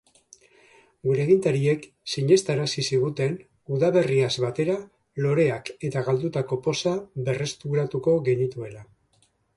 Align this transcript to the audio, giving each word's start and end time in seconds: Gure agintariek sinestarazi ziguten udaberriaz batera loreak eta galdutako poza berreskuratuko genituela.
Gure 1.07 1.25
agintariek 1.25 1.83
sinestarazi 2.13 2.85
ziguten 2.85 3.35
udaberriaz 3.77 4.31
batera 4.47 4.79
loreak 5.27 5.73
eta 5.91 6.03
galdutako 6.11 6.61
poza 6.69 6.95
berreskuratuko 7.29 8.17
genituela. 8.31 8.83